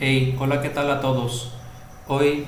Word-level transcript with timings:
Hey, 0.00 0.34
hola, 0.40 0.60
¿qué 0.60 0.70
tal 0.70 0.90
a 0.90 1.00
todos? 1.00 1.52
Hoy, 2.08 2.46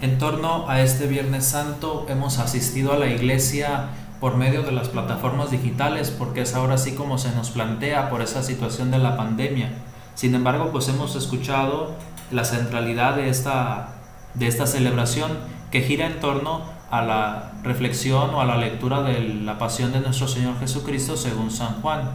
en 0.00 0.16
torno 0.16 0.70
a 0.70 0.80
este 0.80 1.06
Viernes 1.06 1.44
Santo, 1.44 2.06
hemos 2.08 2.38
asistido 2.38 2.94
a 2.94 2.96
la 2.96 3.08
iglesia 3.08 3.88
por 4.20 4.36
medio 4.36 4.62
de 4.62 4.72
las 4.72 4.88
plataformas 4.88 5.50
digitales, 5.50 6.10
porque 6.10 6.40
es 6.40 6.54
ahora 6.54 6.76
así 6.76 6.92
como 6.92 7.18
se 7.18 7.30
nos 7.36 7.50
plantea 7.50 8.08
por 8.08 8.22
esa 8.22 8.42
situación 8.42 8.90
de 8.90 8.96
la 8.96 9.18
pandemia. 9.18 9.68
Sin 10.14 10.34
embargo, 10.34 10.70
pues 10.72 10.88
hemos 10.88 11.14
escuchado 11.14 11.94
la 12.30 12.46
centralidad 12.46 13.16
de 13.16 13.28
esta, 13.28 13.96
de 14.32 14.46
esta 14.46 14.66
celebración 14.66 15.30
que 15.70 15.82
gira 15.82 16.06
en 16.06 16.20
torno 16.20 16.62
a 16.90 17.02
la 17.02 17.52
reflexión 17.62 18.30
o 18.30 18.40
a 18.40 18.46
la 18.46 18.56
lectura 18.56 19.02
de 19.02 19.20
la 19.20 19.58
pasión 19.58 19.92
de 19.92 20.00
nuestro 20.00 20.26
Señor 20.26 20.58
Jesucristo 20.58 21.18
según 21.18 21.50
San 21.50 21.82
Juan, 21.82 22.12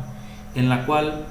en 0.56 0.68
la 0.68 0.88
cual 0.88 1.28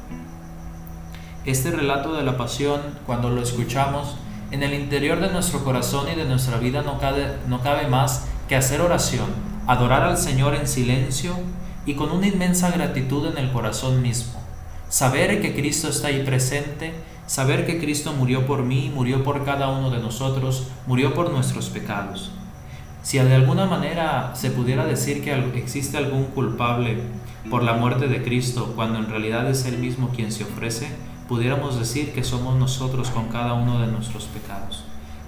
este 1.46 1.70
relato 1.70 2.12
de 2.12 2.24
la 2.24 2.36
pasión, 2.36 2.80
cuando 3.06 3.30
lo 3.30 3.40
escuchamos, 3.40 4.16
en 4.50 4.62
el 4.62 4.74
interior 4.74 5.20
de 5.20 5.30
nuestro 5.30 5.64
corazón 5.64 6.06
y 6.12 6.16
de 6.16 6.24
nuestra 6.24 6.58
vida 6.58 6.82
no 6.82 6.98
cabe, 6.98 7.36
no 7.48 7.62
cabe 7.62 7.88
más 7.88 8.26
que 8.48 8.56
hacer 8.56 8.80
oración, 8.80 9.26
adorar 9.66 10.02
al 10.02 10.18
Señor 10.18 10.54
en 10.54 10.68
silencio 10.68 11.34
y 11.84 11.94
con 11.94 12.10
una 12.10 12.26
inmensa 12.26 12.70
gratitud 12.70 13.26
en 13.26 13.38
el 13.38 13.52
corazón 13.52 14.02
mismo. 14.02 14.40
Saber 14.88 15.40
que 15.40 15.54
Cristo 15.54 15.88
está 15.88 16.08
ahí 16.08 16.24
presente, 16.24 16.92
saber 17.26 17.66
que 17.66 17.78
Cristo 17.78 18.12
murió 18.12 18.46
por 18.46 18.62
mí, 18.62 18.90
murió 18.94 19.24
por 19.24 19.44
cada 19.44 19.68
uno 19.68 19.90
de 19.90 19.98
nosotros, 19.98 20.68
murió 20.86 21.14
por 21.14 21.30
nuestros 21.30 21.68
pecados. 21.70 22.32
Si 23.02 23.18
de 23.18 23.34
alguna 23.34 23.66
manera 23.66 24.32
se 24.34 24.50
pudiera 24.50 24.84
decir 24.84 25.22
que 25.22 25.32
existe 25.56 25.96
algún 25.96 26.24
culpable 26.24 26.98
por 27.48 27.62
la 27.62 27.74
muerte 27.74 28.08
de 28.08 28.22
Cristo, 28.22 28.72
cuando 28.74 28.98
en 28.98 29.08
realidad 29.08 29.48
es 29.48 29.64
Él 29.64 29.78
mismo 29.78 30.08
quien 30.08 30.32
se 30.32 30.42
ofrece, 30.42 30.88
pudiéramos 31.28 31.78
decir 31.78 32.12
que 32.12 32.24
somos 32.24 32.56
nosotros 32.56 33.10
con 33.10 33.28
cada 33.28 33.54
uno 33.54 33.80
de 33.80 33.88
nuestros 33.88 34.24
pecados. 34.24 34.84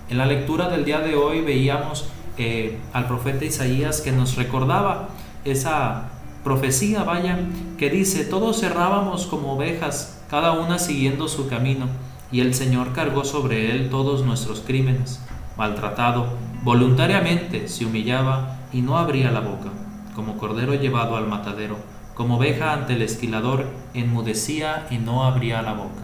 En 0.08 0.18
la 0.18 0.26
lectura 0.26 0.68
del 0.68 0.84
día 0.84 1.00
de 1.00 1.16
hoy 1.16 1.40
veíamos 1.40 2.08
eh, 2.36 2.78
al 2.92 3.06
profeta 3.06 3.44
Isaías 3.44 4.00
que 4.00 4.12
nos 4.12 4.36
recordaba 4.36 5.08
esa 5.44 6.10
profecía, 6.44 7.02
vaya, 7.02 7.38
que 7.76 7.90
dice, 7.90 8.24
todos 8.24 8.60
cerrábamos 8.60 9.26
como 9.26 9.54
ovejas, 9.54 10.22
cada 10.30 10.52
una 10.52 10.78
siguiendo 10.78 11.28
su 11.28 11.48
camino, 11.48 11.86
y 12.30 12.40
el 12.40 12.54
Señor 12.54 12.92
cargó 12.92 13.24
sobre 13.24 13.72
él 13.72 13.90
todos 13.90 14.24
nuestros 14.24 14.60
crímenes. 14.60 15.20
Maltratado, 15.56 16.28
voluntariamente 16.62 17.68
se 17.68 17.84
humillaba 17.84 18.58
y 18.72 18.82
no 18.82 18.98
abría 18.98 19.32
la 19.32 19.40
boca, 19.40 19.70
como 20.14 20.38
cordero 20.38 20.74
llevado 20.74 21.16
al 21.16 21.26
matadero 21.26 21.97
como 22.18 22.36
oveja 22.36 22.72
ante 22.72 22.94
el 22.94 23.02
esquilador, 23.02 23.64
enmudecía 23.94 24.88
y 24.90 24.98
no 24.98 25.22
abría 25.22 25.62
la 25.62 25.74
boca. 25.74 26.02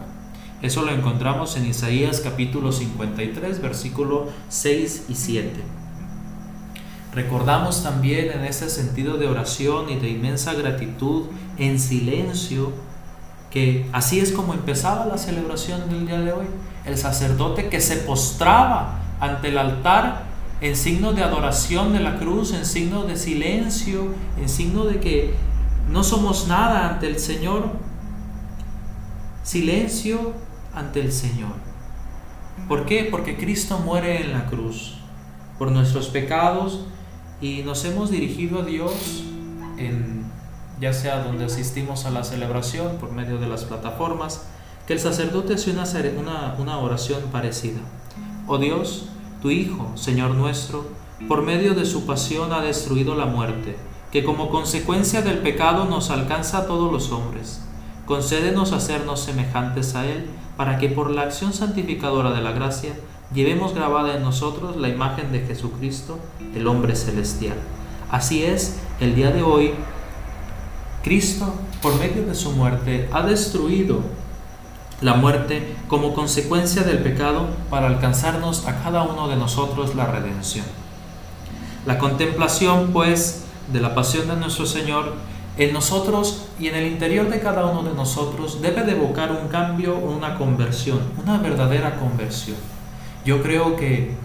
Eso 0.61 0.83
lo 0.83 0.93
encontramos 0.93 1.57
en 1.57 1.65
Isaías 1.65 2.21
capítulo 2.21 2.71
53, 2.71 3.61
versículo 3.61 4.29
6 4.47 5.07
y 5.09 5.15
7. 5.15 5.51
Recordamos 7.13 7.83
también 7.83 8.31
en 8.31 8.45
ese 8.45 8.69
sentido 8.69 9.17
de 9.17 9.27
oración 9.27 9.89
y 9.89 9.97
de 9.97 10.09
inmensa 10.09 10.53
gratitud 10.53 11.25
en 11.57 11.79
silencio 11.81 12.71
que 13.51 13.85
así 13.91 14.21
es 14.21 14.31
como 14.31 14.53
empezaba 14.53 15.05
la 15.05 15.17
celebración 15.17 15.89
del 15.89 16.07
día 16.07 16.21
de 16.21 16.31
hoy. 16.31 16.45
El 16.85 16.97
sacerdote 16.97 17.67
que 17.67 17.81
se 17.81 17.97
postraba 17.97 19.01
ante 19.19 19.49
el 19.49 19.57
altar 19.57 20.23
en 20.61 20.77
signo 20.77 21.11
de 21.11 21.23
adoración 21.23 21.91
de 21.91 21.99
la 21.99 22.17
cruz, 22.17 22.53
en 22.53 22.65
signo 22.65 23.03
de 23.03 23.17
silencio, 23.17 24.13
en 24.39 24.47
signo 24.47 24.85
de 24.85 24.99
que 25.01 25.33
no 25.89 26.03
somos 26.03 26.47
nada 26.47 26.89
ante 26.89 27.07
el 27.07 27.19
Señor. 27.19 27.69
Silencio 29.43 30.33
ante 30.73 31.01
el 31.01 31.11
Señor. 31.11 31.53
¿Por 32.67 32.85
qué? 32.85 33.07
Porque 33.09 33.37
Cristo 33.37 33.79
muere 33.79 34.21
en 34.21 34.33
la 34.33 34.47
cruz 34.47 34.97
por 35.59 35.71
nuestros 35.71 36.07
pecados 36.07 36.85
y 37.41 37.61
nos 37.63 37.85
hemos 37.85 38.09
dirigido 38.09 38.61
a 38.61 38.65
Dios 38.65 39.23
en 39.77 40.25
ya 40.79 40.93
sea 40.93 41.23
donde 41.23 41.45
asistimos 41.45 42.05
a 42.05 42.11
la 42.11 42.23
celebración 42.23 42.97
por 42.97 43.11
medio 43.11 43.37
de 43.37 43.47
las 43.47 43.63
plataformas, 43.63 44.45
que 44.87 44.93
el 44.93 44.99
sacerdote 44.99 45.53
hace 45.53 45.71
una, 45.71 45.85
una, 46.19 46.55
una 46.59 46.77
oración 46.79 47.21
parecida. 47.31 47.79
Oh 48.47 48.57
Dios, 48.57 49.07
tu 49.41 49.51
Hijo, 49.51 49.93
Señor 49.95 50.31
nuestro, 50.31 50.85
por 51.27 51.43
medio 51.43 51.75
de 51.75 51.85
su 51.85 52.05
pasión 52.05 52.51
ha 52.51 52.61
destruido 52.61 53.15
la 53.15 53.25
muerte 53.25 53.77
que 54.15 54.23
como 54.23 54.49
consecuencia 54.49 55.21
del 55.21 55.39
pecado 55.39 55.83
nos 55.83 56.09
alcanza 56.09 56.59
a 56.59 56.67
todos 56.67 56.89
los 56.89 57.11
hombres. 57.11 57.59
Concédenos 58.05 58.71
hacernos 58.71 59.19
semejantes 59.19 59.93
a 59.93 60.05
Él, 60.05 60.29
para 60.55 60.77
que 60.77 60.87
por 60.87 61.11
la 61.11 61.23
acción 61.23 61.51
santificadora 61.51 62.31
de 62.31 62.39
la 62.39 62.53
gracia 62.53 62.93
llevemos 63.33 63.75
grabada 63.75 64.15
en 64.15 64.23
nosotros 64.23 64.77
la 64.77 64.87
imagen 64.87 65.33
de 65.33 65.41
Jesucristo, 65.41 66.17
el 66.55 66.65
hombre 66.65 66.95
celestial. 66.95 67.57
Así 68.09 68.41
es, 68.41 68.77
el 69.01 69.15
día 69.15 69.31
de 69.31 69.43
hoy, 69.43 69.73
Cristo, 71.03 71.53
por 71.81 71.99
medio 71.99 72.25
de 72.25 72.35
su 72.35 72.53
muerte, 72.53 73.09
ha 73.11 73.21
destruido 73.21 73.99
la 75.01 75.15
muerte 75.15 75.75
como 75.89 76.13
consecuencia 76.13 76.83
del 76.83 76.99
pecado 76.99 77.47
para 77.69 77.87
alcanzarnos 77.87 78.65
a 78.65 78.81
cada 78.81 79.03
uno 79.03 79.27
de 79.27 79.35
nosotros 79.35 79.93
la 79.93 80.05
redención. 80.05 80.65
La 81.85 81.97
contemplación, 81.97 82.91
pues, 82.93 83.44
de 83.71 83.79
la 83.81 83.95
pasión 83.95 84.27
de 84.27 84.35
nuestro 84.35 84.65
Señor 84.65 85.13
en 85.57 85.73
nosotros 85.73 86.47
y 86.59 86.67
en 86.67 86.75
el 86.75 86.87
interior 86.87 87.29
de 87.29 87.39
cada 87.39 87.65
uno 87.65 87.83
de 87.83 87.95
nosotros 87.95 88.61
debe 88.61 88.83
de 88.83 88.91
evocar 88.91 89.31
un 89.31 89.47
cambio 89.47 89.97
una 89.97 90.37
conversión, 90.37 90.99
una 91.21 91.37
verdadera 91.37 91.95
conversión. 91.95 92.57
Yo 93.25 93.41
creo 93.41 93.75
que 93.75 94.15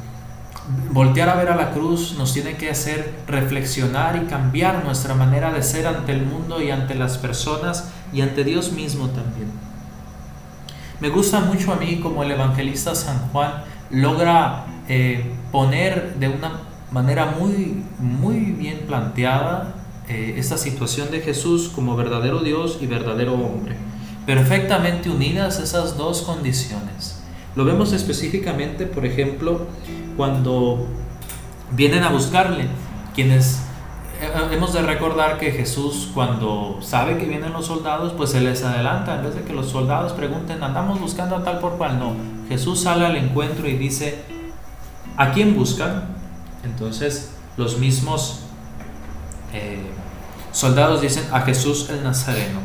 voltear 0.91 1.29
a 1.29 1.37
ver 1.37 1.49
a 1.49 1.57
la 1.57 1.71
cruz 1.71 2.17
nos 2.19 2.33
tiene 2.33 2.57
que 2.57 2.71
hacer 2.71 3.15
reflexionar 3.27 4.21
y 4.23 4.27
cambiar 4.27 4.85
nuestra 4.85 5.15
manera 5.15 5.53
de 5.53 5.63
ser 5.63 5.87
ante 5.87 6.13
el 6.13 6.27
mundo 6.27 6.61
y 6.63 6.71
ante 6.71 6.95
las 6.95 7.19
personas 7.19 7.91
y 8.13 8.21
ante 8.21 8.45
Dios 8.45 8.73
mismo 8.73 9.07
también. 9.09 9.51
Me 11.01 11.09
gusta 11.09 11.41
mucho 11.41 11.73
a 11.73 11.77
mí 11.77 12.01
como 12.01 12.23
el 12.23 12.31
evangelista 12.33 12.95
San 12.95 13.31
Juan 13.31 13.65
logra 13.91 14.67
eh, 14.89 15.33
poner 15.51 16.15
de 16.17 16.29
una 16.29 16.70
manera 16.91 17.35
muy, 17.39 17.83
muy 17.99 18.37
bien 18.37 18.81
planteada 18.87 19.75
eh, 20.09 20.35
esta 20.39 20.59
situación 20.59 21.11
de 21.11 21.21
Jesús 21.21 21.71
como 21.75 21.97
verdadero 21.97 22.41
Dios 22.41 22.79
y 22.81 22.87
verdadero 22.87 23.35
hombre. 23.35 23.77
Perfectamente 24.27 25.09
unidas 25.09 25.61
esas 25.61 25.97
dos 25.97 26.23
condiciones. 26.23 27.23
Lo 27.55 27.65
vemos 27.65 27.93
específicamente, 27.93 28.87
por 28.87 29.05
ejemplo, 29.05 29.67
cuando 30.17 30.87
vienen 31.73 32.03
a 32.03 32.11
buscarle, 32.11 32.67
quienes 33.15 33.61
eh, 34.21 34.29
hemos 34.53 34.73
de 34.73 34.83
recordar 34.83 35.39
que 35.39 35.53
Jesús 35.53 36.11
cuando 36.13 36.79
sabe 36.81 37.17
que 37.17 37.27
vienen 37.27 37.53
los 37.53 37.67
soldados, 37.67 38.13
pues 38.17 38.31
se 38.31 38.41
les 38.41 38.63
adelanta, 38.65 39.17
en 39.17 39.23
vez 39.23 39.35
de 39.35 39.43
que 39.43 39.53
los 39.53 39.69
soldados 39.69 40.13
pregunten, 40.13 40.63
andamos 40.63 41.01
buscando 41.01 41.37
a 41.37 41.45
tal 41.45 41.59
por 41.59 41.79
cual, 41.79 41.99
no, 41.99 42.13
Jesús 42.49 42.81
sale 42.83 43.07
al 43.07 43.17
encuentro 43.17 43.69
y 43.69 43.77
dice, 43.77 44.23
¿a 45.17 45.33
quién 45.33 45.57
buscan? 45.57 46.20
Entonces 46.65 47.31
los 47.57 47.79
mismos 47.79 48.41
eh, 49.53 49.91
soldados 50.53 51.01
dicen 51.01 51.25
a 51.33 51.41
Jesús 51.43 51.89
el 51.91 52.03
Nazareno. 52.03 52.61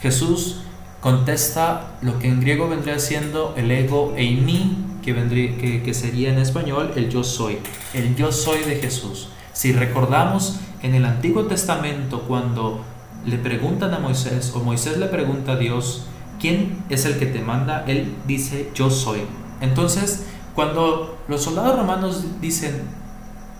Jesús 0.00 0.60
contesta 1.00 1.92
lo 2.02 2.18
que 2.18 2.28
en 2.28 2.40
griego 2.40 2.68
vendría 2.68 2.98
siendo 2.98 3.54
el 3.56 3.70
ego 3.70 4.14
eimi, 4.16 4.84
que, 5.02 5.14
que, 5.60 5.82
que 5.82 5.94
sería 5.94 6.30
en 6.30 6.38
español 6.38 6.92
el 6.96 7.08
yo 7.08 7.24
soy, 7.24 7.58
el 7.94 8.14
yo 8.16 8.32
soy 8.32 8.60
de 8.60 8.76
Jesús. 8.76 9.28
Si 9.52 9.72
recordamos 9.72 10.60
en 10.82 10.94
el 10.94 11.04
Antiguo 11.04 11.44
Testamento 11.44 12.22
cuando 12.22 12.84
le 13.24 13.38
preguntan 13.38 13.94
a 13.94 13.98
Moisés 13.98 14.52
o 14.54 14.60
Moisés 14.60 14.98
le 14.98 15.06
pregunta 15.06 15.52
a 15.52 15.56
Dios, 15.56 16.04
¿quién 16.40 16.84
es 16.88 17.04
el 17.04 17.18
que 17.18 17.26
te 17.26 17.40
manda? 17.40 17.84
Él 17.86 18.14
dice, 18.26 18.70
yo 18.74 18.90
soy. 18.90 19.20
Entonces, 19.60 20.26
cuando 20.54 21.18
los 21.28 21.42
soldados 21.42 21.76
romanos 21.76 22.24
dicen, 22.40 22.82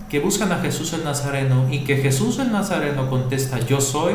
que 0.09 0.21
buscan 0.21 0.53
a 0.53 0.59
Jesús 0.59 0.93
el 0.95 1.05
Nazareno 1.05 1.67
y 1.71 1.81
que 1.81 1.97
Jesús 1.97 2.39
el 2.39 2.51
Nazareno 2.51 3.11
contesta 3.11 3.59
yo 3.61 3.81
soy, 3.81 4.15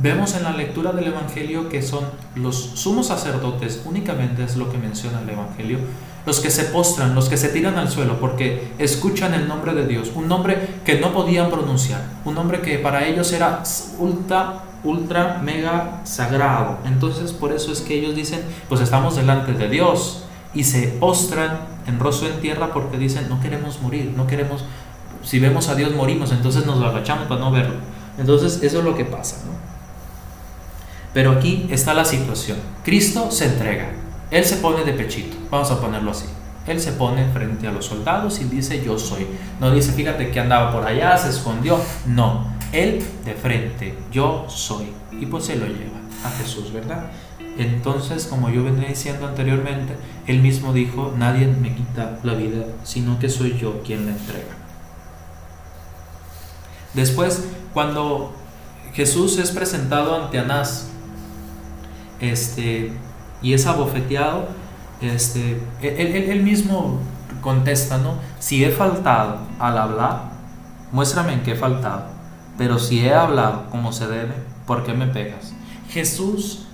vemos 0.00 0.34
en 0.34 0.44
la 0.44 0.52
lectura 0.52 0.92
del 0.92 1.06
Evangelio 1.06 1.68
que 1.68 1.82
son 1.82 2.04
los 2.34 2.56
sumos 2.56 3.06
sacerdotes, 3.06 3.82
únicamente 3.86 4.44
es 4.44 4.56
lo 4.56 4.70
que 4.70 4.78
menciona 4.78 5.22
el 5.22 5.30
Evangelio, 5.30 5.78
los 6.26 6.40
que 6.40 6.50
se 6.50 6.64
postran, 6.64 7.14
los 7.14 7.28
que 7.28 7.36
se 7.36 7.48
tiran 7.48 7.76
al 7.76 7.90
suelo 7.90 8.18
porque 8.20 8.72
escuchan 8.78 9.34
el 9.34 9.48
nombre 9.48 9.74
de 9.74 9.86
Dios, 9.86 10.12
un 10.14 10.28
nombre 10.28 10.80
que 10.84 11.00
no 11.00 11.12
podían 11.12 11.50
pronunciar, 11.50 12.02
un 12.24 12.34
nombre 12.34 12.60
que 12.60 12.78
para 12.78 13.06
ellos 13.06 13.32
era 13.32 13.62
ultra, 13.98 14.64
ultra, 14.84 15.40
mega 15.42 16.02
sagrado. 16.04 16.78
Entonces 16.84 17.32
por 17.32 17.52
eso 17.52 17.72
es 17.72 17.80
que 17.80 17.98
ellos 17.98 18.14
dicen, 18.14 18.40
pues 18.68 18.82
estamos 18.82 19.16
delante 19.16 19.52
de 19.52 19.68
Dios 19.68 20.24
y 20.54 20.64
se 20.64 20.88
postran 20.88 21.60
en 21.86 21.98
rostro 21.98 22.28
en 22.28 22.40
tierra 22.40 22.72
porque 22.72 22.96
dicen, 22.96 23.28
no 23.28 23.40
queremos 23.40 23.80
morir, 23.82 24.12
no 24.16 24.26
queremos, 24.26 24.64
si 25.22 25.38
vemos 25.38 25.68
a 25.68 25.74
Dios 25.74 25.94
morimos, 25.94 26.32
entonces 26.32 26.64
nos 26.66 26.82
agachamos 26.82 27.26
para 27.26 27.40
no 27.40 27.50
verlo. 27.50 27.76
Entonces 28.18 28.62
eso 28.62 28.78
es 28.78 28.84
lo 28.84 28.96
que 28.96 29.04
pasa. 29.04 29.36
¿no? 29.46 29.52
Pero 31.12 31.32
aquí 31.32 31.66
está 31.70 31.94
la 31.94 32.04
situación. 32.04 32.58
Cristo 32.84 33.30
se 33.30 33.46
entrega. 33.46 33.92
Él 34.30 34.44
se 34.44 34.56
pone 34.56 34.84
de 34.84 34.92
pechito, 34.92 35.36
vamos 35.50 35.70
a 35.70 35.80
ponerlo 35.80 36.10
así. 36.10 36.26
Él 36.66 36.80
se 36.80 36.92
pone 36.92 37.28
frente 37.28 37.68
a 37.68 37.72
los 37.72 37.84
soldados 37.84 38.40
y 38.40 38.44
dice 38.44 38.82
yo 38.84 38.98
soy. 38.98 39.26
No 39.60 39.70
dice 39.70 39.92
fíjate 39.92 40.30
que 40.30 40.40
andaba 40.40 40.72
por 40.72 40.86
allá, 40.86 41.16
se 41.18 41.28
escondió. 41.28 41.78
No, 42.06 42.46
él 42.72 43.04
de 43.24 43.34
frente, 43.34 43.94
yo 44.10 44.46
soy. 44.48 44.92
Y 45.12 45.26
pues 45.26 45.44
se 45.44 45.56
lo 45.56 45.66
lleva 45.66 45.98
a 46.24 46.30
Jesús, 46.30 46.72
¿verdad? 46.72 47.10
Entonces, 47.56 48.26
como 48.26 48.50
yo 48.50 48.64
venía 48.64 48.88
diciendo 48.88 49.28
anteriormente, 49.28 49.96
él 50.26 50.40
mismo 50.40 50.72
dijo, 50.72 51.14
nadie 51.16 51.46
me 51.46 51.74
quita 51.74 52.18
la 52.22 52.34
vida, 52.34 52.64
sino 52.82 53.18
que 53.18 53.28
soy 53.28 53.56
yo 53.58 53.82
quien 53.82 54.06
la 54.06 54.12
entrega. 54.12 54.56
Después, 56.94 57.44
cuando 57.72 58.32
Jesús 58.92 59.38
es 59.38 59.50
presentado 59.50 60.14
ante 60.22 60.38
Anás, 60.38 60.88
este, 62.20 62.92
y 63.42 63.52
es 63.52 63.66
abofeteado, 63.66 64.48
este, 65.00 65.60
él, 65.82 66.42
mismo 66.42 67.00
contesta, 67.40 67.98
¿no? 67.98 68.18
Si 68.38 68.64
he 68.64 68.70
faltado 68.70 69.38
al 69.58 69.76
hablar, 69.76 70.30
muéstrame 70.92 71.34
en 71.34 71.42
qué 71.42 71.52
he 71.52 71.56
faltado. 71.56 72.06
Pero 72.56 72.78
si 72.78 73.00
he 73.00 73.12
hablado 73.12 73.68
como 73.70 73.92
se 73.92 74.06
debe, 74.06 74.34
¿por 74.66 74.84
qué 74.84 74.94
me 74.94 75.08
pegas? 75.08 75.52
Jesús, 75.90 76.66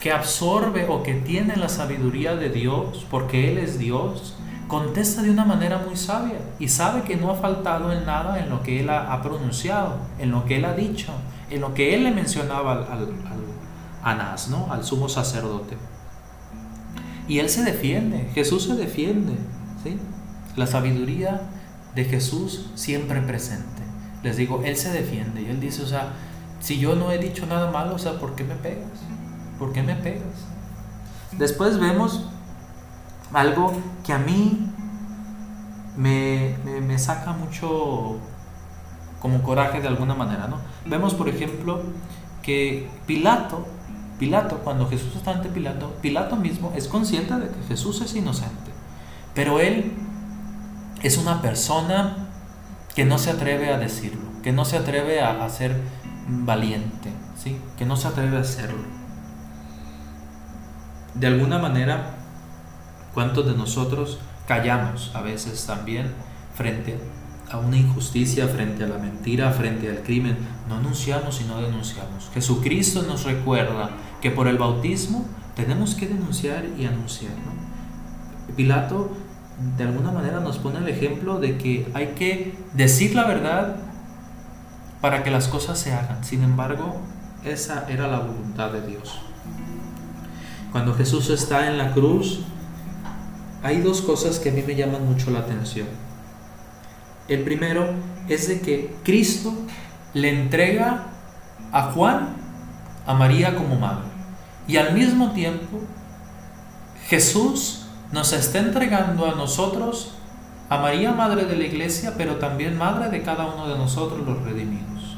que 0.00 0.12
absorbe 0.12 0.86
o 0.88 1.02
que 1.02 1.14
tiene 1.14 1.56
la 1.56 1.68
sabiduría 1.68 2.36
de 2.36 2.50
Dios, 2.50 3.06
porque 3.10 3.50
Él 3.50 3.58
es 3.58 3.78
Dios, 3.78 4.36
contesta 4.68 5.22
de 5.22 5.30
una 5.30 5.44
manera 5.44 5.78
muy 5.86 5.96
sabia 5.96 6.38
y 6.58 6.68
sabe 6.68 7.02
que 7.02 7.16
no 7.16 7.30
ha 7.30 7.36
faltado 7.36 7.92
en 7.92 8.04
nada 8.04 8.38
en 8.38 8.50
lo 8.50 8.62
que 8.62 8.80
Él 8.80 8.90
ha, 8.90 9.22
pronunciado, 9.22 9.96
en 10.18 10.30
lo 10.30 10.44
que 10.44 10.56
Él 10.56 10.64
ha 10.64 10.74
dicho, 10.74 11.12
en 11.50 11.60
lo 11.60 11.72
que 11.72 11.94
Él 11.94 12.04
le 12.04 12.10
mencionaba 12.10 12.72
al, 12.72 12.84
al, 12.92 13.08
Anás, 14.02 14.48
¿no? 14.48 14.68
al 14.70 14.84
sumo 14.84 15.08
sacerdote. 15.08 15.76
Y 17.26 17.40
Él 17.40 17.48
se 17.48 17.64
defiende, 17.64 18.30
Jesús 18.34 18.64
se 18.64 18.74
defiende. 18.76 19.32
¿sí? 19.82 19.98
La 20.54 20.68
sabiduría 20.68 21.40
de 21.96 22.04
Jesús 22.04 22.70
siempre 22.76 23.20
presente. 23.20 23.82
Les 24.22 24.36
digo, 24.36 24.62
Él 24.64 24.76
se 24.76 24.92
defiende 24.92 25.42
y 25.42 25.46
Él 25.46 25.58
dice, 25.58 25.82
o 25.82 25.86
sea, 25.86 26.12
si 26.60 26.78
yo 26.78 26.94
no 26.94 27.10
he 27.10 27.18
dicho 27.18 27.46
nada 27.46 27.70
malo, 27.70 27.96
o 27.96 27.98
sea, 27.98 28.18
¿por 28.20 28.36
qué 28.36 28.44
me 28.44 28.54
pegas? 28.54 29.00
¿Por 29.58 29.72
qué 29.72 29.82
me 29.82 29.94
pegas? 29.94 30.46
Después 31.32 31.78
vemos 31.78 32.28
algo 33.32 33.72
que 34.04 34.12
a 34.12 34.18
mí 34.18 34.70
me, 35.96 36.56
me, 36.64 36.98
saca 36.98 37.32
mucho 37.32 38.18
como 39.20 39.42
coraje 39.42 39.80
de 39.80 39.88
alguna 39.88 40.14
manera, 40.14 40.46
¿no? 40.46 40.58
Vemos, 40.84 41.14
por 41.14 41.28
ejemplo, 41.28 41.82
que 42.42 42.88
Pilato, 43.06 43.66
Pilato, 44.18 44.58
cuando 44.58 44.88
Jesús 44.88 45.16
está 45.16 45.32
ante 45.32 45.48
Pilato, 45.48 45.94
Pilato 46.00 46.36
mismo 46.36 46.72
es 46.76 46.86
consciente 46.88 47.34
de 47.34 47.48
que 47.48 47.62
Jesús 47.68 48.00
es 48.02 48.14
inocente, 48.14 48.70
pero 49.34 49.58
él 49.58 49.92
es 51.02 51.18
una 51.18 51.42
persona 51.42 52.28
que 52.94 53.04
no 53.04 53.18
se 53.18 53.30
atreve 53.30 53.72
a 53.72 53.78
decirlo, 53.78 54.22
que 54.42 54.52
no 54.52 54.64
se 54.64 54.76
atreve 54.76 55.20
a, 55.20 55.48
ser 55.50 55.76
valiente, 56.28 57.10
¿sí? 57.36 57.58
que 57.76 57.84
no 57.84 57.96
se 57.96 58.08
atreve 58.08 58.38
a 58.38 58.40
hacerlo. 58.40 59.05
De 61.18 61.26
alguna 61.26 61.58
manera, 61.58 62.14
¿cuántos 63.14 63.46
de 63.46 63.56
nosotros 63.56 64.18
callamos 64.46 65.10
a 65.14 65.22
veces 65.22 65.64
también 65.66 66.12
frente 66.54 66.98
a 67.50 67.56
una 67.56 67.78
injusticia, 67.78 68.46
frente 68.48 68.84
a 68.84 68.88
la 68.88 68.98
mentira, 68.98 69.50
frente 69.50 69.88
al 69.88 70.02
crimen? 70.02 70.36
No 70.68 70.76
anunciamos 70.76 71.40
y 71.40 71.44
no 71.44 71.62
denunciamos. 71.62 72.30
Jesucristo 72.34 73.02
nos 73.02 73.24
recuerda 73.24 73.90
que 74.20 74.30
por 74.30 74.46
el 74.46 74.58
bautismo 74.58 75.24
tenemos 75.54 75.94
que 75.94 76.06
denunciar 76.06 76.66
y 76.76 76.84
anunciar. 76.84 77.32
Pilato 78.54 79.10
de 79.78 79.84
alguna 79.84 80.12
manera 80.12 80.40
nos 80.40 80.58
pone 80.58 80.80
el 80.80 80.88
ejemplo 80.88 81.40
de 81.40 81.56
que 81.56 81.90
hay 81.94 82.08
que 82.08 82.58
decir 82.74 83.14
la 83.14 83.24
verdad 83.24 83.76
para 85.00 85.22
que 85.22 85.30
las 85.30 85.48
cosas 85.48 85.78
se 85.78 85.94
hagan. 85.94 86.22
Sin 86.24 86.42
embargo, 86.42 87.00
esa 87.42 87.86
era 87.88 88.06
la 88.06 88.18
voluntad 88.18 88.70
de 88.70 88.86
Dios. 88.86 89.18
Cuando 90.72 90.94
Jesús 90.94 91.30
está 91.30 91.68
en 91.68 91.78
la 91.78 91.92
cruz, 91.92 92.40
hay 93.62 93.80
dos 93.80 94.02
cosas 94.02 94.38
que 94.38 94.50
a 94.50 94.52
mí 94.52 94.62
me 94.66 94.74
llaman 94.74 95.06
mucho 95.06 95.30
la 95.30 95.40
atención. 95.40 95.88
El 97.28 97.42
primero 97.42 97.88
es 98.28 98.48
de 98.48 98.60
que 98.60 98.94
Cristo 99.02 99.54
le 100.14 100.30
entrega 100.30 101.06
a 101.72 101.90
Juan 101.92 102.36
a 103.06 103.14
María 103.14 103.56
como 103.56 103.76
madre. 103.76 104.06
Y 104.68 104.76
al 104.76 104.94
mismo 104.94 105.32
tiempo, 105.32 105.80
Jesús 107.08 107.86
nos 108.12 108.32
está 108.32 108.58
entregando 108.58 109.26
a 109.26 109.34
nosotros, 109.34 110.12
a 110.68 110.78
María, 110.78 111.12
Madre 111.12 111.44
de 111.44 111.56
la 111.56 111.64
Iglesia, 111.64 112.14
pero 112.16 112.36
también 112.36 112.76
Madre 112.76 113.08
de 113.10 113.22
cada 113.22 113.46
uno 113.46 113.68
de 113.68 113.78
nosotros 113.78 114.26
los 114.26 114.42
redimidos. 114.42 115.16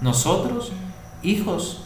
Nosotros, 0.00 0.72
hijos, 1.22 1.84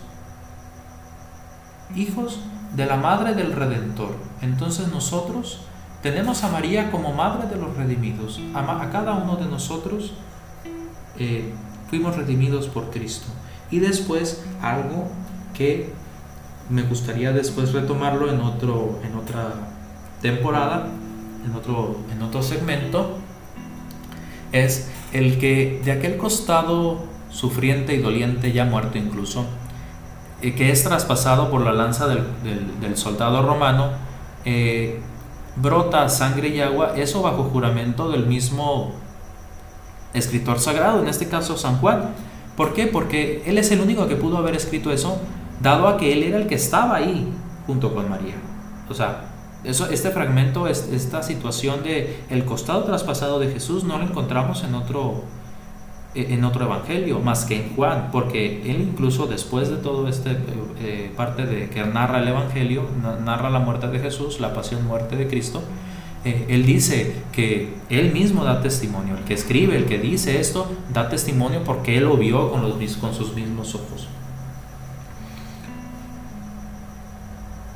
hijos 1.94 2.38
de 2.74 2.86
la 2.86 2.96
Madre 2.96 3.34
del 3.34 3.52
Redentor. 3.52 4.14
Entonces 4.40 4.88
nosotros 4.88 5.60
tenemos 6.02 6.42
a 6.44 6.48
María 6.48 6.90
como 6.90 7.12
Madre 7.12 7.48
de 7.48 7.56
los 7.56 7.76
redimidos. 7.76 8.40
A, 8.54 8.88
cada 8.90 9.14
uno 9.14 9.36
de 9.36 9.46
nosotros 9.46 10.12
eh, 11.18 11.52
fuimos 11.88 12.16
redimidos 12.16 12.68
por 12.68 12.90
Cristo. 12.90 13.26
Y 13.70 13.78
después 13.78 14.44
algo 14.60 15.08
que 15.54 15.92
me 16.70 16.82
gustaría 16.82 17.32
después 17.32 17.72
retomarlo 17.72 18.32
en, 18.32 18.40
otro, 18.40 19.00
en 19.04 19.16
otra 19.16 19.52
temporada, 20.20 20.88
en 21.44 21.54
otro, 21.54 21.96
en 22.10 22.22
otro 22.22 22.42
segmento, 22.42 23.18
es 24.52 24.90
el 25.12 25.38
que 25.38 25.80
de 25.84 25.92
aquel 25.92 26.16
costado 26.16 27.04
sufriente 27.30 27.94
y 27.94 27.98
doliente, 27.98 28.52
ya 28.52 28.64
muerto 28.64 28.98
incluso, 28.98 29.46
eh, 30.42 30.54
que 30.54 30.70
es 30.70 30.84
traspasado 30.84 31.50
por 31.50 31.60
la 31.62 31.72
lanza 31.72 32.06
del, 32.08 32.96
soldado 32.96 33.42
romano, 33.42 33.90
eh, 34.44 35.00
brota 35.56 36.08
sangre 36.08 36.48
y 36.48 36.60
agua, 36.60 36.94
eso 36.96 37.22
bajo 37.22 37.44
juramento 37.44 38.10
del 38.10 38.26
mismo 38.26 38.92
escritor 40.14 40.58
sagrado, 40.58 41.00
en 41.00 41.08
este 41.08 41.28
caso 41.28 41.56
San 41.56 41.78
Juan. 41.78 42.10
¿Por 42.56 42.74
qué? 42.74 42.86
Porque 42.86 43.42
él 43.46 43.56
es 43.56 43.70
el 43.70 43.80
único 43.80 44.08
que 44.08 44.16
pudo 44.16 44.36
haber 44.36 44.54
escrito 44.54 44.92
eso, 44.92 45.18
dado 45.60 45.88
a 45.88 45.96
que 45.96 46.12
él 46.12 46.22
era 46.22 46.38
el 46.38 46.46
que 46.46 46.56
estaba 46.56 46.96
ahí 46.96 47.32
junto 47.66 47.94
con 47.94 48.10
María. 48.10 48.34
O 48.88 48.94
sea, 48.94 49.32
eso, 49.64 49.86
este 49.90 50.10
fragmento, 50.10 50.66
esta 50.66 51.22
situación 51.22 51.82
de 51.84 52.24
el 52.30 52.44
costado 52.44 52.82
traspasado 52.84 53.38
de 53.38 53.48
Jesús 53.48 53.84
no 53.84 53.96
lo 53.98 54.04
encontramos 54.04 54.64
en 54.64 54.74
otro, 54.74 55.22
en 56.14 56.44
otro 56.44 56.66
evangelio 56.66 57.20
más 57.20 57.44
que 57.44 57.56
en 57.56 57.74
Juan, 57.74 58.10
porque 58.12 58.62
él 58.70 58.80
incluso 58.80 59.26
después 59.26 59.70
de 59.70 59.76
todo 59.76 60.08
este 60.08 60.36
eh, 60.80 61.10
parte 61.16 61.46
de 61.46 61.70
que 61.70 61.82
narra 61.84 62.20
el 62.20 62.28
evangelio, 62.28 62.84
narra 63.24 63.48
la 63.48 63.60
muerte 63.60 63.88
de 63.88 63.98
Jesús, 63.98 64.38
la 64.40 64.52
pasión 64.52 64.86
muerte 64.86 65.16
de 65.16 65.26
Cristo, 65.26 65.62
eh, 66.24 66.46
él 66.48 66.66
dice 66.66 67.14
que 67.32 67.74
él 67.88 68.12
mismo 68.12 68.44
da 68.44 68.60
testimonio, 68.60 69.16
el 69.16 69.24
que 69.24 69.34
escribe, 69.34 69.76
el 69.76 69.86
que 69.86 69.98
dice 69.98 70.38
esto, 70.38 70.70
da 70.92 71.08
testimonio 71.08 71.64
porque 71.64 71.96
él 71.96 72.04
lo 72.04 72.16
vio 72.16 72.50
con, 72.50 72.62
los, 72.62 72.96
con 72.96 73.14
sus 73.14 73.34
mismos 73.34 73.74
ojos. 73.74 74.06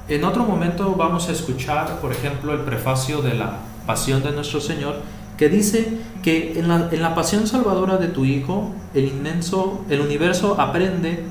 En 0.08 0.22
otro 0.24 0.44
momento 0.44 0.94
vamos 0.94 1.28
a 1.28 1.32
escuchar, 1.32 2.00
por 2.00 2.12
ejemplo, 2.12 2.52
el 2.52 2.60
prefacio 2.60 3.22
de 3.22 3.34
la 3.34 3.58
Pasión 3.86 4.22
de 4.22 4.32
nuestro 4.32 4.60
Señor, 4.60 5.00
que 5.36 5.48
dice 5.48 5.98
que 6.26 6.58
en 6.58 6.66
la, 7.02 7.14
pasión 7.14 7.46
salvadora 7.46 7.98
de 7.98 8.08
tu 8.08 8.24
Hijo, 8.24 8.72
el 8.94 9.04
inmenso, 9.04 9.84
el 9.88 10.00
universo 10.00 10.60
aprende 10.60 11.22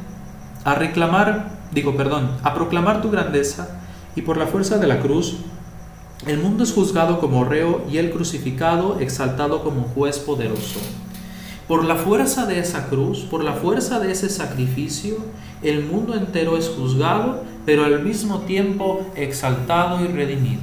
a 0.63 0.73
reclamar, 0.73 1.49
digo, 1.73 1.97
perdón, 1.97 2.31
a 2.43 2.53
proclamar 2.53 3.01
tu 3.01 3.11
grandeza 3.11 3.81
y 4.15 4.21
por 4.21 4.37
la 4.37 4.47
fuerza 4.47 4.77
de 4.77 4.87
la 4.87 5.01
cruz, 5.01 5.35
el 6.25 6.37
mundo 6.37 6.63
es 6.63 6.71
juzgado 6.71 7.19
como 7.19 7.43
reo 7.43 7.83
y 7.91 7.97
el 7.97 8.09
crucificado 8.09 9.01
exaltado 9.01 9.65
como 9.65 9.81
juez 9.81 10.19
poderoso. 10.19 10.79
Por 11.67 11.83
la 11.83 11.97
fuerza 11.97 12.45
de 12.45 12.59
esa 12.59 12.87
cruz, 12.87 13.25
por 13.29 13.43
la 13.43 13.51
fuerza 13.51 13.99
de 13.99 14.13
ese 14.13 14.29
sacrificio, 14.29 15.17
el 15.61 15.83
mundo 15.83 16.15
entero 16.15 16.55
es 16.55 16.69
juzgado, 16.69 17.43
pero 17.65 17.83
al 17.83 18.01
mismo 18.01 18.43
tiempo 18.43 19.05
exaltado 19.17 20.01
y 20.05 20.07
redimido. 20.07 20.61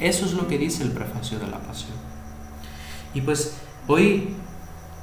Eso 0.00 0.26
es 0.26 0.34
lo 0.34 0.46
que 0.48 0.58
dice 0.58 0.82
el 0.82 0.90
prefacio 0.92 1.38
de 1.38 1.46
la 1.46 1.60
pasión. 1.60 1.95
Y 3.16 3.22
pues 3.22 3.56
hoy 3.88 4.34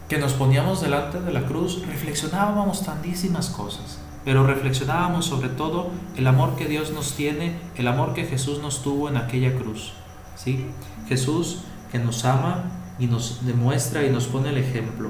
que 0.08 0.20
nos 0.20 0.34
poníamos 0.34 0.82
delante 0.82 1.20
de 1.20 1.34
la 1.34 1.48
cruz, 1.48 1.84
reflexionábamos 1.88 2.86
tantísimas 2.86 3.50
cosas, 3.50 3.98
pero 4.24 4.46
reflexionábamos 4.46 5.26
sobre 5.26 5.50
todo 5.50 5.90
el 6.16 6.28
amor 6.28 6.56
que 6.56 6.68
Dios 6.68 6.92
nos 6.92 7.14
tiene, 7.14 7.56
el 7.76 7.88
amor 7.88 8.14
que 8.14 8.26
Jesús 8.26 8.60
nos 8.60 8.84
tuvo 8.84 9.10
en 9.10 9.18
aquella 9.18 9.56
cruz. 9.56 9.94
¿sí? 10.36 10.68
Jesús 11.10 11.62
que 11.92 11.98
nos 11.98 12.24
ama 12.24 12.66
y 13.00 13.08
nos 13.08 13.48
demuestra 13.48 14.04
y 14.04 14.12
nos 14.12 14.26
pone 14.26 14.50
el 14.50 14.60
ejemplo. 14.60 15.10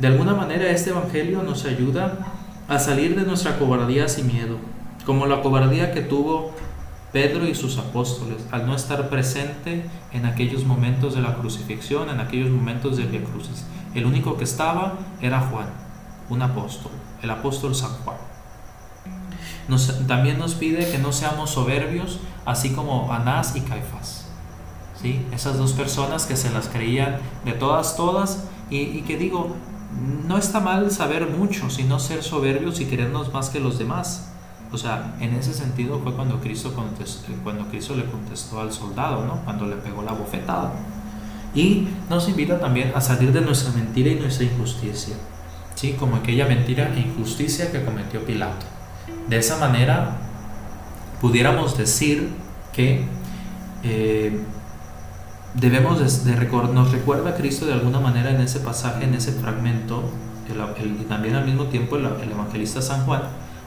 De 0.00 0.06
alguna 0.06 0.32
manera 0.32 0.70
este 0.70 0.88
Evangelio 0.88 1.42
nos 1.42 1.66
ayuda 1.66 2.16
a 2.66 2.78
salir 2.78 3.14
de 3.14 3.26
nuestra 3.26 3.58
cobardía 3.58 4.08
sin 4.08 4.28
miedo, 4.28 4.56
como 5.04 5.26
la 5.26 5.42
cobardía 5.42 5.92
que 5.92 6.00
tuvo 6.00 6.54
Pedro 7.12 7.46
y 7.46 7.54
sus 7.54 7.76
apóstoles, 7.76 8.46
al 8.50 8.66
no 8.66 8.74
estar 8.74 9.10
presente 9.10 9.84
en 10.12 10.24
aquellos 10.24 10.64
momentos 10.64 11.14
de 11.14 11.20
la 11.20 11.34
crucifixión, 11.34 12.08
en 12.08 12.20
aquellos 12.20 12.50
momentos 12.50 12.96
de 12.96 13.04
Via 13.04 13.22
Crucis. 13.22 13.66
El 13.94 14.06
único 14.06 14.38
que 14.38 14.44
estaba 14.44 14.94
era 15.20 15.40
Juan, 15.40 15.66
un 16.30 16.40
apóstol, 16.40 16.92
el 17.22 17.30
apóstol 17.30 17.74
San 17.74 17.90
Juan. 18.04 18.16
también 20.08 20.38
nos 20.38 20.54
pide 20.54 20.90
que 20.90 20.98
no 20.98 21.12
seamos 21.12 21.50
soberbios, 21.50 22.18
así 22.46 22.70
como 22.70 23.12
Anás 23.12 23.56
y 23.56 23.60
Caifás. 23.60 24.28
¿Sí? 25.00 25.26
Esas 25.32 25.58
dos 25.58 25.72
personas 25.72 26.26
que 26.26 26.36
se 26.36 26.50
las 26.50 26.68
creían 26.68 27.18
de 27.44 27.52
todas, 27.52 27.96
todas, 27.96 28.44
y, 28.70 28.78
y 28.78 29.02
que 29.02 29.18
digo, 29.18 29.54
no 30.26 30.38
está 30.38 30.60
mal 30.60 30.90
saber 30.90 31.28
mucho, 31.28 31.68
sino 31.68 31.98
ser 31.98 32.22
soberbios 32.22 32.80
y 32.80 32.86
querernos 32.86 33.32
más 33.32 33.50
que 33.50 33.60
los 33.60 33.78
demás. 33.78 34.31
O 34.72 34.78
sea, 34.78 35.14
en 35.20 35.34
ese 35.34 35.52
sentido 35.52 36.00
fue 36.02 36.14
cuando 36.14 36.40
Cristo, 36.40 36.72
cuando 37.44 37.66
Cristo 37.66 37.94
le 37.94 38.06
contestó 38.06 38.60
al 38.60 38.72
soldado, 38.72 39.24
¿no? 39.26 39.44
Cuando 39.44 39.66
le 39.66 39.76
pegó 39.76 40.02
la 40.02 40.12
bofetada. 40.12 40.72
Y 41.54 41.88
nos 42.08 42.28
invita 42.28 42.58
también 42.58 42.92
a 42.94 43.00
salir 43.02 43.32
de 43.32 43.42
nuestra 43.42 43.72
mentira 43.72 44.10
y 44.10 44.14
nuestra 44.14 44.46
injusticia, 44.46 45.14
¿sí? 45.74 45.92
Como 45.98 46.16
aquella 46.16 46.46
mentira 46.46 46.90
e 46.94 47.00
injusticia 47.00 47.70
que 47.70 47.84
cometió 47.84 48.24
Pilato. 48.24 48.64
De 49.28 49.36
esa 49.36 49.58
manera, 49.58 50.16
pudiéramos 51.20 51.76
decir 51.76 52.30
que 52.72 53.04
eh, 53.82 54.40
debemos 55.54 56.24
de, 56.24 56.34
nos 56.72 56.92
recuerda 56.92 57.36
Cristo 57.36 57.66
de 57.66 57.74
alguna 57.74 58.00
manera 58.00 58.30
en 58.30 58.40
ese 58.40 58.60
pasaje, 58.60 59.04
en 59.04 59.14
ese 59.14 59.32
fragmento, 59.32 60.02
y 60.48 61.04
también 61.04 61.34
al 61.34 61.44
mismo 61.44 61.66
tiempo 61.66 61.96
el 61.96 62.30
evangelista 62.30 62.82
San 62.82 63.04
Juan, 63.04 63.22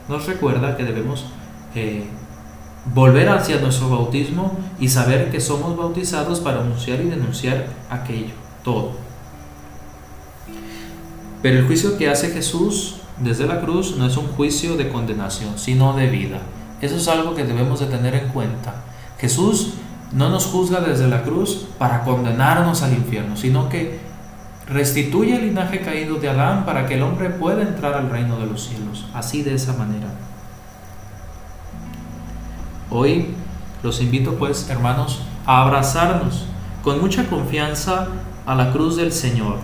nos 0.08 0.26
recuerda 0.26 0.78
que 0.78 0.84
debemos 0.84 1.26
eh, 1.74 2.06
volver 2.94 3.30
hacia 3.30 3.60
nuestro 3.60 3.90
bautismo 3.90 4.58
y 4.80 4.90
saber 4.90 5.32
que 5.32 5.42
somos 5.42 5.76
bautizados 5.76 6.40
para 6.40 6.62
anunciar 6.62 7.02
y 7.02 7.10
denunciar 7.10 7.68
aquello, 7.90 8.34
todo. 8.64 8.92
Pero 11.42 11.60
el 11.60 11.68
juicio 11.68 11.98
que 11.98 12.10
hace 12.10 12.30
Jesús 12.32 12.98
desde 13.20 13.48
la 13.48 13.62
cruz 13.62 13.96
no 13.98 14.06
es 14.06 14.18
un 14.18 14.28
juicio 14.28 14.76
de 14.78 14.90
condenación, 14.90 15.58
sino 15.58 15.94
de 15.94 16.08
vida. 16.08 16.40
Eso 16.82 16.96
es 16.96 17.08
algo 17.08 17.36
que 17.36 17.44
debemos 17.44 17.80
de 17.80 17.86
tener 17.88 18.16
en 18.16 18.30
cuenta. 18.30 18.84
Jesús 19.18 19.74
no 20.12 20.30
nos 20.30 20.46
juzga 20.46 20.82
desde 20.82 21.08
la 21.08 21.24
cruz 21.24 21.68
para 21.78 22.04
condenarnos 22.04 22.82
al 22.84 22.94
infierno, 22.94 23.38
sino 23.38 23.70
que 23.70 24.00
restituye 24.68 25.36
el 25.36 25.48
linaje 25.48 25.82
caído 25.82 26.16
de 26.16 26.30
Adán 26.30 26.66
para 26.66 26.86
que 26.88 26.96
el 26.96 27.04
hombre 27.04 27.30
pueda 27.30 27.62
entrar 27.62 27.94
al 27.94 28.10
reino 28.10 28.38
de 28.40 28.48
los 28.48 28.68
cielos, 28.68 29.06
así 29.14 29.44
de 29.44 29.54
esa 29.54 29.74
manera. 29.74 30.08
Hoy 32.90 33.28
los 33.84 34.02
invito 34.02 34.36
pues, 34.36 34.70
hermanos, 34.70 35.22
a 35.46 35.62
abrazarnos 35.62 36.46
con 36.84 37.00
mucha 37.02 37.28
confianza 37.28 38.08
a 38.46 38.56
la 38.56 38.72
cruz 38.72 38.96
del 38.96 39.12
Señor, 39.12 39.58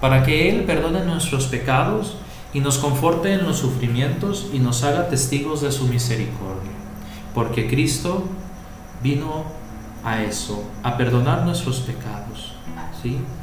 para 0.00 0.22
que 0.22 0.50
Él 0.50 0.64
perdone 0.64 1.04
nuestros 1.04 1.46
pecados 1.46 2.16
y 2.54 2.60
nos 2.60 2.78
conforte 2.78 3.32
en 3.32 3.44
los 3.44 3.58
sufrimientos 3.58 4.50
y 4.52 4.58
nos 4.58 4.84
haga 4.84 5.08
testigos 5.08 5.60
de 5.62 5.72
su 5.72 5.86
misericordia, 5.86 6.70
porque 7.34 7.68
Cristo 7.68 8.24
vino 9.02 9.44
a 10.04 10.22
eso, 10.22 10.64
a 10.82 10.96
perdonar 10.96 11.44
nuestros 11.44 11.80
pecados 11.80 12.52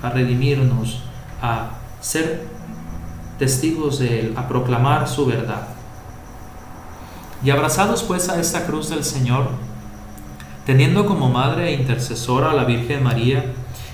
a 0.01 0.09
redimirnos, 0.09 1.01
a 1.41 1.71
ser 1.99 2.47
testigos 3.37 3.99
de 3.99 4.19
Él, 4.19 4.33
a 4.37 4.47
proclamar 4.47 5.07
su 5.07 5.25
verdad. 5.25 5.67
Y 7.43 7.49
abrazados 7.51 8.03
pues 8.03 8.29
a 8.29 8.39
esta 8.39 8.65
cruz 8.65 8.89
del 8.89 9.03
Señor, 9.03 9.49
teniendo 10.65 11.05
como 11.05 11.29
madre 11.29 11.69
e 11.69 11.73
intercesora 11.73 12.51
a 12.51 12.53
la 12.53 12.65
Virgen 12.65 13.03
María, 13.03 13.45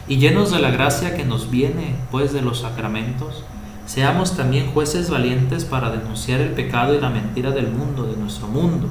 y 0.07 0.17
llenos 0.17 0.51
de 0.51 0.60
la 0.60 0.69
gracia 0.69 1.15
que 1.15 1.25
nos 1.25 1.50
viene 1.50 1.95
pues 2.12 2.31
de 2.31 2.41
los 2.41 2.60
sacramentos, 2.60 3.43
seamos 3.88 4.36
también 4.38 4.72
jueces 4.72 5.10
valientes 5.10 5.65
para 5.65 5.89
denunciar 5.89 6.41
el 6.41 6.51
pecado 6.51 6.93
y 6.93 7.01
la 7.01 7.10
mentira 7.10 7.51
del 7.51 7.72
mundo, 7.72 8.03
de 8.03 8.17
nuestro 8.17 8.48
mundo, 8.48 8.89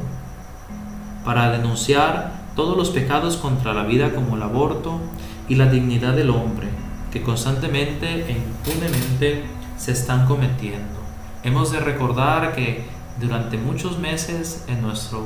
para 1.25 1.51
denunciar 1.51 2.44
todos 2.55 2.77
los 2.77 2.91
pecados 2.91 3.37
contra 3.37 3.75
la 3.75 3.85
vida 3.85 4.15
como 4.15 4.37
el 4.37 4.43
aborto, 4.43 5.01
y 5.49 5.57
la 5.57 5.67
dignidad 5.67 6.15
del 6.15 6.31
hombre, 6.31 6.69
que 7.13 7.23
constantemente 7.23 8.27
e 8.27 8.33
impunemente 8.33 9.45
se 9.77 9.93
están 9.93 10.27
cometiendo. 10.27 11.01
Hemos 11.43 11.73
de 11.73 11.81
recordar 11.81 12.55
que 12.55 12.85
durante 13.21 13.59
muchos 13.59 13.99
meses 13.99 14.65
en 14.69 14.83
nuestro 14.83 15.23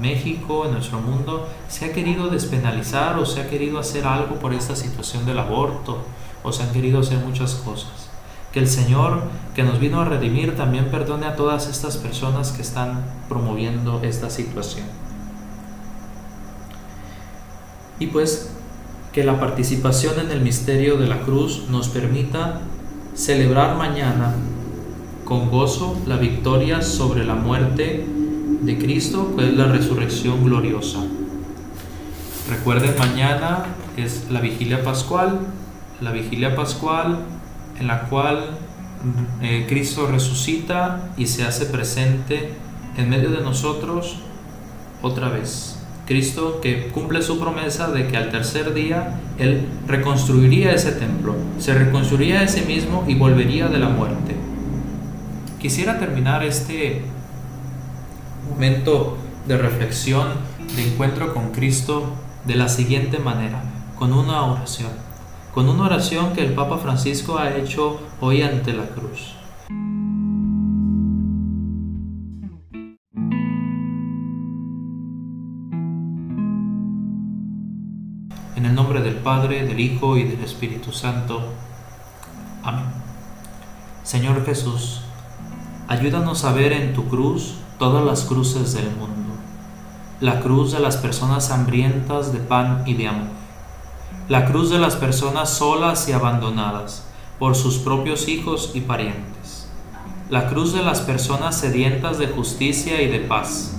México, 0.00 0.64
en 0.64 0.72
nuestro 0.72 1.00
mundo, 1.00 1.48
se 1.68 1.84
ha 1.84 1.92
querido 1.92 2.28
despenalizar 2.28 3.18
o 3.18 3.26
se 3.26 3.40
ha 3.40 3.48
querido 3.48 3.78
hacer 3.78 4.06
algo 4.06 4.36
por 4.36 4.52
esta 4.52 4.76
situación 4.76 5.24
del 5.26 5.38
aborto, 5.38 5.98
o 6.42 6.52
se 6.52 6.62
han 6.62 6.72
querido 6.72 7.00
hacer 7.00 7.18
muchas 7.18 7.54
cosas. 7.54 8.08
Que 8.52 8.60
el 8.60 8.68
Señor 8.68 9.22
que 9.54 9.62
nos 9.62 9.78
vino 9.78 10.00
a 10.00 10.04
redimir 10.04 10.56
también 10.56 10.90
perdone 10.90 11.26
a 11.26 11.36
todas 11.36 11.68
estas 11.68 11.96
personas 11.96 12.52
que 12.52 12.62
están 12.62 13.04
promoviendo 13.28 14.00
esta 14.02 14.30
situación. 14.30 14.86
Y 17.98 18.06
pues 18.08 18.50
que 19.12 19.24
la 19.24 19.40
participación 19.40 20.20
en 20.20 20.30
el 20.30 20.40
misterio 20.40 20.96
de 20.96 21.06
la 21.06 21.20
cruz 21.20 21.66
nos 21.70 21.88
permita 21.88 22.60
celebrar 23.14 23.76
mañana 23.76 24.34
con 25.24 25.50
gozo 25.50 25.96
la 26.06 26.16
victoria 26.16 26.82
sobre 26.82 27.24
la 27.24 27.34
muerte 27.34 28.06
de 28.62 28.78
Cristo, 28.78 29.34
que 29.36 29.48
es 29.48 29.54
la 29.54 29.66
resurrección 29.66 30.44
gloriosa. 30.44 31.00
Recuerden, 32.48 32.94
mañana 32.98 33.66
es 33.96 34.30
la 34.30 34.40
vigilia 34.40 34.82
pascual, 34.82 35.40
la 36.00 36.12
vigilia 36.12 36.54
pascual 36.54 37.18
en 37.78 37.86
la 37.86 38.02
cual 38.08 38.56
eh, 39.42 39.66
Cristo 39.68 40.06
resucita 40.06 41.10
y 41.16 41.26
se 41.26 41.44
hace 41.44 41.66
presente 41.66 42.54
en 42.96 43.08
medio 43.08 43.30
de 43.30 43.42
nosotros 43.42 44.16
otra 45.02 45.28
vez. 45.28 45.77
Cristo 46.08 46.60
que 46.62 46.88
cumple 46.88 47.20
su 47.20 47.38
promesa 47.38 47.90
de 47.90 48.08
que 48.08 48.16
al 48.16 48.30
tercer 48.30 48.72
día 48.72 49.20
Él 49.38 49.68
reconstruiría 49.86 50.72
ese 50.72 50.92
templo, 50.92 51.34
se 51.58 51.74
reconstruiría 51.74 52.40
a 52.40 52.48
sí 52.48 52.62
mismo 52.62 53.04
y 53.06 53.14
volvería 53.14 53.68
de 53.68 53.78
la 53.78 53.90
muerte. 53.90 54.34
Quisiera 55.60 55.98
terminar 55.98 56.42
este 56.42 57.02
momento 58.50 59.18
de 59.46 59.58
reflexión, 59.58 60.28
de 60.76 60.88
encuentro 60.88 61.34
con 61.34 61.50
Cristo, 61.50 62.04
de 62.46 62.54
la 62.54 62.70
siguiente 62.70 63.18
manera, 63.18 63.62
con 63.98 64.14
una 64.14 64.46
oración, 64.46 64.90
con 65.52 65.68
una 65.68 65.84
oración 65.84 66.32
que 66.32 66.40
el 66.40 66.54
Papa 66.54 66.78
Francisco 66.78 67.36
ha 67.36 67.54
hecho 67.54 68.00
hoy 68.22 68.40
ante 68.40 68.72
la 68.72 68.86
cruz. 68.86 69.37
Padre, 79.28 79.66
del 79.66 79.78
Hijo 79.78 80.16
y 80.16 80.24
del 80.24 80.42
Espíritu 80.42 80.90
Santo. 80.90 81.42
Amén. 82.64 82.86
Señor 84.02 84.42
Jesús, 84.46 85.02
ayúdanos 85.86 86.46
a 86.46 86.54
ver 86.54 86.72
en 86.72 86.94
tu 86.94 87.06
cruz 87.10 87.56
todas 87.78 88.02
las 88.02 88.24
cruces 88.24 88.72
del 88.72 88.86
mundo. 88.86 89.34
La 90.22 90.40
cruz 90.40 90.72
de 90.72 90.78
las 90.78 90.96
personas 90.96 91.50
hambrientas 91.50 92.32
de 92.32 92.38
pan 92.38 92.84
y 92.86 92.94
de 92.94 93.08
amor. 93.08 93.28
La 94.30 94.46
cruz 94.46 94.70
de 94.70 94.78
las 94.78 94.96
personas 94.96 95.50
solas 95.50 96.08
y 96.08 96.12
abandonadas 96.12 97.06
por 97.38 97.54
sus 97.54 97.76
propios 97.76 98.28
hijos 98.28 98.70
y 98.72 98.80
parientes. 98.80 99.70
La 100.30 100.48
cruz 100.48 100.72
de 100.72 100.82
las 100.82 101.02
personas 101.02 101.54
sedientas 101.54 102.16
de 102.16 102.28
justicia 102.28 103.02
y 103.02 103.08
de 103.08 103.20
paz. 103.20 103.76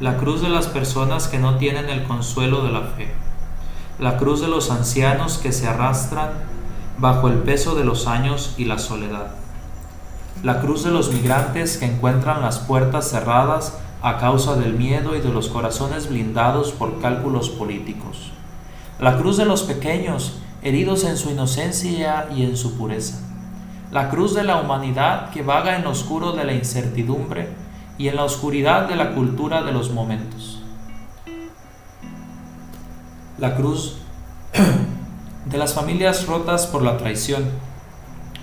La 0.00 0.16
cruz 0.16 0.42
de 0.42 0.48
las 0.48 0.66
personas 0.66 1.28
que 1.28 1.38
no 1.38 1.58
tienen 1.58 1.88
el 1.90 2.02
consuelo 2.02 2.64
de 2.64 2.72
la 2.72 2.80
fe 2.80 3.25
la 3.98 4.18
cruz 4.18 4.42
de 4.42 4.48
los 4.48 4.70
ancianos 4.70 5.38
que 5.38 5.52
se 5.52 5.66
arrastran 5.66 6.28
bajo 6.98 7.28
el 7.28 7.38
peso 7.38 7.74
de 7.74 7.84
los 7.84 8.06
años 8.06 8.54
y 8.58 8.66
la 8.66 8.78
soledad, 8.78 9.28
la 10.42 10.60
cruz 10.60 10.84
de 10.84 10.90
los 10.90 11.14
migrantes 11.14 11.78
que 11.78 11.86
encuentran 11.86 12.42
las 12.42 12.58
puertas 12.58 13.08
cerradas 13.08 13.78
a 14.02 14.18
causa 14.18 14.54
del 14.54 14.74
miedo 14.74 15.16
y 15.16 15.20
de 15.20 15.30
los 15.30 15.48
corazones 15.48 16.10
blindados 16.10 16.72
por 16.72 17.00
cálculos 17.00 17.48
políticos, 17.48 18.32
la 19.00 19.16
cruz 19.16 19.38
de 19.38 19.46
los 19.46 19.62
pequeños 19.62 20.40
heridos 20.62 21.04
en 21.04 21.16
su 21.16 21.30
inocencia 21.30 22.28
y 22.36 22.42
en 22.42 22.58
su 22.58 22.76
pureza, 22.76 23.20
la 23.90 24.10
cruz 24.10 24.34
de 24.34 24.44
la 24.44 24.60
humanidad 24.60 25.30
que 25.30 25.42
vaga 25.42 25.74
en 25.74 25.84
lo 25.84 25.90
oscuro 25.90 26.32
de 26.32 26.44
la 26.44 26.52
incertidumbre 26.52 27.48
y 27.96 28.08
en 28.08 28.16
la 28.16 28.24
oscuridad 28.24 28.88
de 28.88 28.96
la 28.96 29.14
cultura 29.14 29.62
de 29.62 29.72
los 29.72 29.90
momentos 29.90 30.55
la 33.38 33.54
cruz 33.54 33.98
de 35.44 35.58
las 35.58 35.74
familias 35.74 36.26
rotas 36.26 36.66
por 36.66 36.82
la 36.82 36.96
traición, 36.96 37.44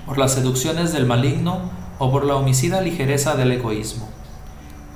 por 0.05 0.19
las 0.19 0.33
seducciones 0.33 0.93
del 0.93 1.07
maligno 1.07 1.61
o 1.97 2.11
por 2.11 2.25
la 2.25 2.35
homicida 2.35 2.79
ligereza 2.81 3.35
del 3.35 3.51
egoísmo, 3.53 4.09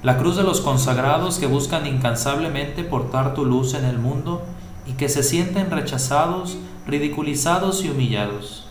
La 0.04 0.20
cruz 0.20 0.36
de 0.36 0.44
los 0.44 0.62
consagrados 0.62 1.39
que 1.39 1.48
buscan 1.48 1.88
incansablemente 1.88 2.84
portar 2.84 3.34
tu 3.34 3.46
luz 3.46 3.74
en 3.74 3.86
el 3.86 3.98
mundo 3.98 4.44
y 4.86 4.94
que 4.94 5.10
se 5.10 5.24
sienten 5.24 5.72
rechazados, 5.72 6.58
ridiculizados 6.86 7.84
y 7.84 7.89
humillados. 7.89 8.68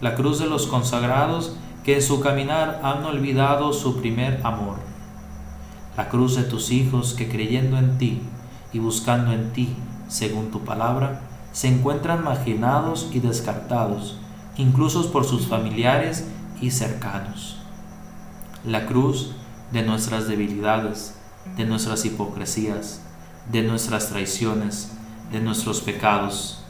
La 0.00 0.16
cruz 0.16 0.40
de 0.40 0.46
los 0.46 0.66
consagrados 0.66 1.56
que 1.84 1.94
en 1.94 2.02
su 2.02 2.20
caminar 2.20 2.80
han 2.82 3.04
olvidado 3.04 3.72
su 3.72 4.00
primer 4.00 4.40
amor. 4.44 4.78
La 5.96 6.08
cruz 6.08 6.34
de 6.34 6.42
tus 6.42 6.72
hijos 6.72 7.14
que 7.14 7.28
creyendo 7.28 7.78
en 7.78 7.96
ti 7.96 8.20
y 8.72 8.80
buscando 8.80 9.32
en 9.32 9.52
ti, 9.52 9.76
según 10.08 10.50
tu 10.50 10.64
palabra, 10.64 11.22
se 11.52 11.68
encuentran 11.68 12.22
marginados 12.22 13.08
y 13.12 13.20
descartados, 13.20 14.18
incluso 14.56 15.10
por 15.10 15.24
sus 15.24 15.46
familiares 15.46 16.26
y 16.60 16.70
cercanos. 16.70 17.58
La 18.64 18.86
cruz 18.86 19.32
de 19.72 19.82
nuestras 19.82 20.28
debilidades, 20.28 21.14
de 21.56 21.64
nuestras 21.64 22.04
hipocresías, 22.04 23.00
de 23.50 23.62
nuestras 23.62 24.08
traiciones, 24.08 24.92
de 25.32 25.40
nuestros 25.40 25.80
pecados 25.80 26.64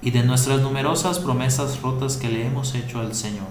y 0.00 0.10
de 0.10 0.22
nuestras 0.22 0.60
numerosas 0.60 1.18
promesas 1.18 1.80
rotas 1.82 2.16
que 2.16 2.28
le 2.28 2.46
hemos 2.46 2.74
hecho 2.74 3.00
al 3.00 3.14
Señor. 3.14 3.48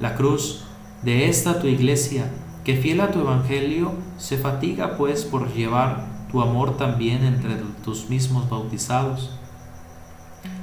La 0.00 0.14
cruz 0.14 0.64
de 1.02 1.28
esta 1.28 1.60
tu 1.60 1.66
iglesia, 1.66 2.30
que 2.64 2.76
fiel 2.76 3.00
a 3.00 3.10
tu 3.10 3.20
evangelio, 3.20 3.92
se 4.16 4.38
fatiga 4.38 4.96
pues 4.96 5.24
por 5.24 5.52
llevar 5.52 6.17
tu 6.30 6.42
amor 6.42 6.76
también 6.76 7.24
entre 7.24 7.56
tus 7.84 8.08
mismos 8.08 8.48
bautizados. 8.48 9.30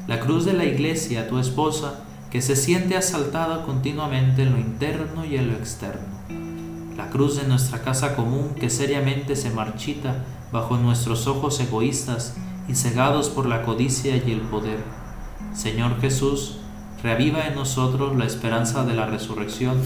La 0.08 0.20
cruz 0.20 0.46
de 0.46 0.54
la 0.54 0.66
iglesia, 0.66 1.28
tu 1.28 1.40
esposa, 1.40 2.02
que 2.30 2.42
se 2.42 2.56
siente 2.56 2.98
asaltada 2.98 3.64
continuamente 3.64 4.44
en 4.44 4.52
lo 4.52 4.60
interno 4.60 5.26
y 5.26 5.38
en 5.38 5.48
lo 5.48 5.54
externo 5.54 6.16
la 6.98 7.10
cruz 7.10 7.36
de 7.36 7.48
nuestra 7.48 7.82
casa 7.82 8.16
común 8.16 8.56
que 8.60 8.70
seriamente 8.70 9.36
se 9.36 9.50
marchita 9.50 10.24
bajo 10.52 10.78
nuestros 10.78 11.28
ojos 11.28 11.60
egoístas 11.60 12.36
y 12.68 12.76
cegados 12.76 13.30
por 13.30 13.46
la 13.46 13.64
codicia 13.64 14.16
y 14.16 14.32
el 14.32 14.42
poder. 14.42 14.80
Señor 15.54 16.00
Jesús, 16.00 16.58
reaviva 17.04 17.48
en 17.48 17.56
nosotros 17.56 18.16
la 18.16 18.26
esperanza 18.26 18.86
de 18.86 18.94
la 18.94 19.06
resurrección 19.06 19.78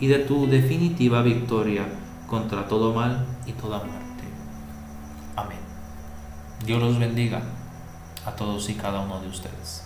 y 0.00 0.08
de 0.08 0.18
tu 0.18 0.46
definitiva 0.46 1.22
victoria 1.22 1.86
contra 2.26 2.66
todo 2.68 2.92
mal 2.92 3.24
y 3.46 3.52
toda 3.52 3.78
muerte. 3.78 4.05
Dios 6.64 6.80
los 6.80 6.98
bendiga 6.98 7.42
a 8.24 8.32
todos 8.32 8.68
y 8.70 8.74
cada 8.74 9.00
uno 9.00 9.20
de 9.20 9.28
ustedes. 9.28 9.85